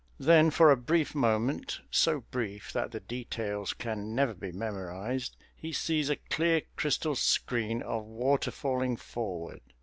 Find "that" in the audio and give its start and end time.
2.73-2.89